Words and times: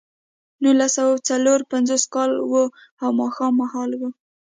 نولس 0.63 0.91
سوه 0.97 1.15
څلور 1.29 1.59
پنځوس 1.71 2.03
کال 2.13 2.31
و 2.51 2.53
او 3.03 3.07
ماښام 3.19 3.53
مهال 3.61 3.91
و 3.95 4.01